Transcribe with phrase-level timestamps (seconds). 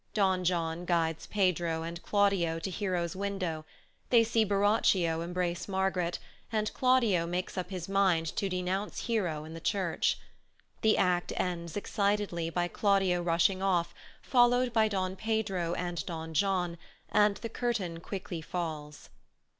[0.15, 3.65] Don John guides Pedro and Claudio to Hero's window;
[4.09, 6.17] they see Borachio embrace Margaret,
[6.51, 10.17] and Claudio makes up his mind to denounce Hero in the church.
[10.81, 13.93] The act ends excitedly by Claudio rushing off,
[14.23, 16.79] followed by Don Pedro and Don John,
[17.09, 19.09] and the curtain quickly falls.